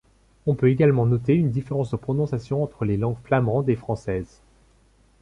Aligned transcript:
On 0.47 0.55
peut 0.55 0.71
également 0.71 1.05
noter 1.05 1.35
une 1.35 1.51
différence 1.51 1.91
de 1.91 1.95
prononciation 1.95 2.63
entre 2.63 2.85
les 2.85 2.97
langues 2.97 3.21
flamande 3.23 3.69
et 3.69 3.75
française. 3.75 4.41